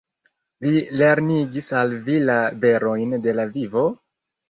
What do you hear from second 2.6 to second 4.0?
verojn de la vivo?